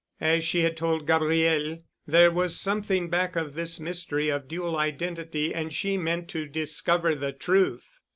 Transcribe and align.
As 0.19 0.43
she 0.43 0.61
had 0.61 0.75
told 0.75 1.05
Gabriel, 1.05 1.77
there 2.07 2.31
was 2.31 2.59
something 2.59 3.07
back 3.07 3.35
of 3.35 3.53
this 3.53 3.79
mystery 3.79 4.29
of 4.29 4.47
dual 4.47 4.75
identity, 4.75 5.53
and 5.53 5.71
she 5.71 5.95
meant 5.95 6.27
to 6.29 6.47
discover 6.47 7.13
the 7.13 7.31
truth. 7.33 7.87